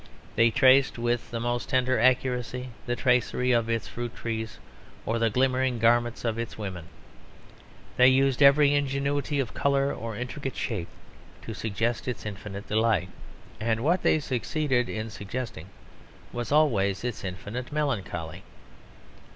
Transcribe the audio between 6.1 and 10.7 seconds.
of its women; they used every ingenuity of colour or intricate